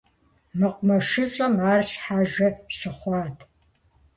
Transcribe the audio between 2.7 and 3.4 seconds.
щыхъуат.